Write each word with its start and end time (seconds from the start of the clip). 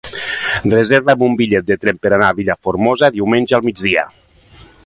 Reserva'm 0.73 1.25
un 1.27 1.35
bitllet 1.43 1.69
de 1.69 1.77
tren 1.83 2.01
per 2.07 2.13
anar 2.17 2.31
a 2.31 2.39
Vilafermosa 2.39 3.13
diumenge 3.19 3.59
al 3.59 3.67
migdia. 3.71 4.09